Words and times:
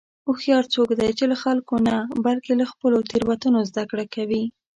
هوښیار 0.25 0.63
څوک 0.73 0.89
دی 0.99 1.09
چې 1.17 1.25
له 1.31 1.37
خلکو 1.43 1.75
نه، 1.87 1.95
بلکې 2.25 2.51
له 2.59 2.65
خپلو 2.71 2.97
تېروتنو 3.09 3.59
زدهکړه 3.69 4.05
کوي. 4.15 4.43